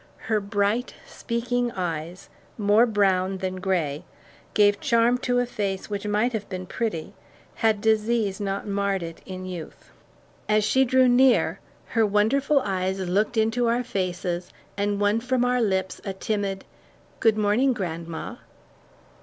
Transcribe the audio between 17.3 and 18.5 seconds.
morning, grandma."